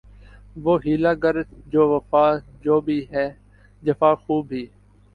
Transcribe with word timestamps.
وہ 0.55 0.73
حیلہ 0.85 1.11
گر 1.23 1.35
جو 1.71 1.87
وفا 1.89 2.25
جو 2.63 2.79
بھی 2.81 2.99
ہے 3.11 3.27
جفاخو 3.83 4.41
بھی 4.49 4.65